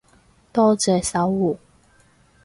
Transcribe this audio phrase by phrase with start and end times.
[0.51, 1.57] 多謝守護